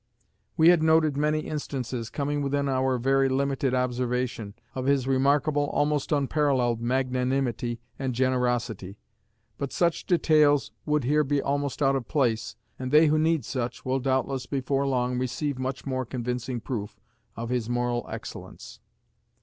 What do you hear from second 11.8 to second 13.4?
out of place, and they who